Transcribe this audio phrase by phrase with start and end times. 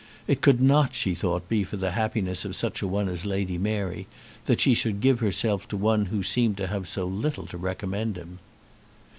[0.25, 3.59] It could not, she thought, be for the happiness of such a one as Lady
[3.59, 4.07] Mary
[4.45, 8.17] that she should give herself to one who seemed to have so little to recommend
[8.17, 8.39] him.